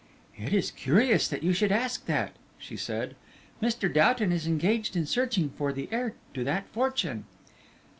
"It 0.35 0.51
is 0.51 0.71
curious 0.71 1.27
that 1.27 1.43
you 1.43 1.53
should 1.53 1.71
ask 1.71 2.07
that," 2.07 2.33
she 2.57 2.75
said. 2.75 3.15
"Mr. 3.61 3.87
Doughton 3.87 4.31
is 4.31 4.47
engaged 4.47 4.95
in 4.95 5.05
searching 5.05 5.51
for 5.51 5.71
the 5.71 5.87
heir 5.91 6.15
to 6.33 6.43
that 6.43 6.67
fortune." 6.69 7.25